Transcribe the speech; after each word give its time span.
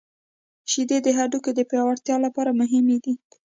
•شیدې 0.71 0.97
د 1.03 1.07
هډوکو 1.17 1.49
د 1.55 1.59
پیاوړتیا 1.69 2.15
لپاره 2.25 2.51
مهمې 2.61 2.97
دي. 3.03 3.13